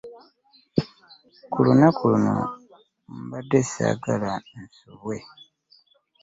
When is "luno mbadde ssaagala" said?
2.11-4.31